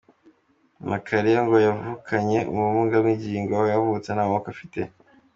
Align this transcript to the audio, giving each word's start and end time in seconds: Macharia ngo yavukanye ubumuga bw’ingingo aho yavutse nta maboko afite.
Macharia 0.89 1.39
ngo 1.45 1.55
yavukanye 1.67 2.39
ubumuga 2.51 2.95
bw’ingingo 3.03 3.51
aho 3.55 3.65
yavutse 3.73 4.09
nta 4.11 4.23
maboko 4.29 4.47
afite. 4.53 4.79